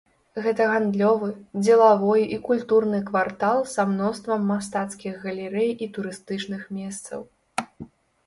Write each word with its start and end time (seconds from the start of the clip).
Гэта 0.43 0.65
гандлёвы, 0.69 1.27
дзелавой 1.65 2.23
і 2.37 2.37
культурны 2.47 3.01
квартал 3.09 3.57
са 3.73 3.85
мноствам 3.91 4.41
мастацкіх 4.53 5.19
галерэй 5.25 5.69
і 5.87 5.91
турыстычных 5.99 6.61
месцаў. 6.79 7.19